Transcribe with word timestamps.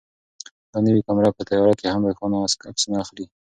دا 0.71 0.77
نوې 0.87 1.01
کامره 1.07 1.29
په 1.37 1.41
تیاره 1.47 1.73
کې 1.79 1.85
هم 1.93 2.01
روښانه 2.07 2.37
عکسونه 2.71 2.97
اخلي. 3.03 3.25